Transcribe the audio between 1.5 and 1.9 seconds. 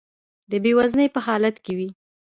کې وي.